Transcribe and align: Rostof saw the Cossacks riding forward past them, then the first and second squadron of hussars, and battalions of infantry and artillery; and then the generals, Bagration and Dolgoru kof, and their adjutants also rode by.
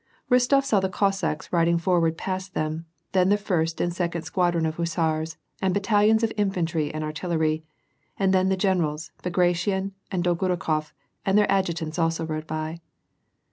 Rostof 0.31 0.63
saw 0.65 0.79
the 0.79 0.89
Cossacks 0.89 1.53
riding 1.53 1.77
forward 1.77 2.17
past 2.17 2.55
them, 2.55 2.87
then 3.11 3.29
the 3.29 3.37
first 3.37 3.79
and 3.79 3.93
second 3.93 4.23
squadron 4.23 4.65
of 4.65 4.77
hussars, 4.77 5.37
and 5.61 5.75
battalions 5.75 6.23
of 6.23 6.33
infantry 6.37 6.91
and 6.91 7.03
artillery; 7.03 7.63
and 8.17 8.33
then 8.33 8.49
the 8.49 8.57
generals, 8.57 9.11
Bagration 9.21 9.91
and 10.11 10.23
Dolgoru 10.23 10.57
kof, 10.57 10.93
and 11.23 11.37
their 11.37 11.51
adjutants 11.51 11.99
also 11.99 12.25
rode 12.25 12.47
by. 12.47 12.79